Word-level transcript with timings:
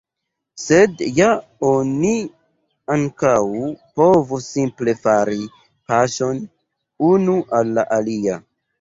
Sed 0.61 1.03
ja 1.17 1.27
oni 1.71 2.13
ankaŭ 2.97 3.35
povus 4.01 4.51
simple 4.57 4.99
fari 5.05 5.41
paŝon 5.93 6.45
unu 7.15 7.41
al 7.63 7.75
la 7.81 7.91
alia. 8.03 8.45